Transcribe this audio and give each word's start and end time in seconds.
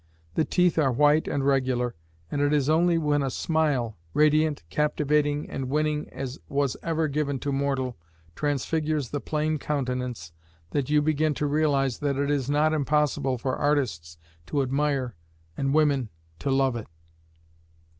The 0.33 0.45
teeth 0.45 0.79
are 0.79 0.91
white 0.91 1.27
and 1.27 1.45
regular, 1.45 1.93
and 2.31 2.41
it 2.41 2.53
is 2.53 2.71
only 2.71 2.97
when 2.97 3.21
a 3.21 3.29
smile, 3.29 3.99
radiant, 4.15 4.63
captivating, 4.71 5.47
and 5.47 5.69
winning 5.69 6.09
as 6.09 6.39
was 6.49 6.75
ever 6.81 7.07
given 7.07 7.37
to 7.41 7.51
mortal, 7.51 7.95
transfigures 8.33 9.09
the 9.09 9.19
plain 9.21 9.59
countenance, 9.59 10.31
that 10.71 10.89
you 10.89 11.03
begin 11.03 11.35
to 11.35 11.45
realize 11.45 11.99
that 11.99 12.17
it 12.17 12.31
is 12.31 12.49
not 12.49 12.73
impossible 12.73 13.37
for 13.37 13.55
artists 13.57 14.17
to 14.47 14.63
admire 14.63 15.15
and 15.55 15.71
women 15.75 16.09
to 16.39 16.49
love 16.49 16.75
it." 16.75 16.87